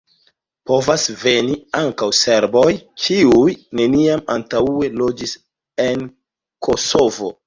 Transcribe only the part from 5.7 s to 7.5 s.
en Kosovo.